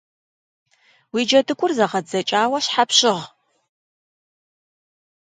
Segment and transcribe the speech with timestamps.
[1.13, 3.23] Уи джэдыгур зэгъэдзэкӏауэ щхьэ пщыгъ?